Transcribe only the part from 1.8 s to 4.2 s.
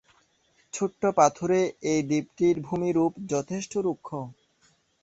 এই দ্বীপটির ভূমিরূপ যথেষ্ট রুক্ষ।